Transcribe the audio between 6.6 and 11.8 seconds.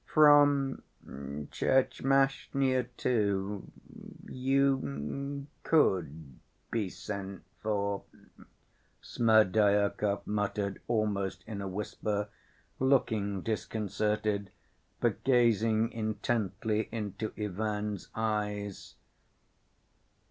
be sent for," Smerdyakov muttered, almost in a